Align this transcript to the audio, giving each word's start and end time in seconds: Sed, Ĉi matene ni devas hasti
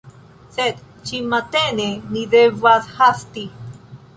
Sed, 0.53 0.77
Ĉi 1.09 1.19
matene 1.33 1.85
ni 2.15 2.25
devas 2.35 2.91
hasti 2.97 3.45